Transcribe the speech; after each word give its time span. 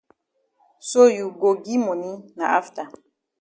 So 0.89 0.99
you 1.17 1.25
go 1.41 1.49
gi 1.63 1.75
moni 1.85 2.11
na 2.37 2.45
afta. 2.57 2.83